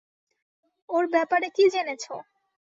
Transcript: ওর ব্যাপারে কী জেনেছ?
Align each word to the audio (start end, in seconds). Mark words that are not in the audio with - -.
ওর 0.89 1.05
ব্যাপারে 1.13 1.47
কী 1.55 1.65
জেনেছ? 1.73 2.03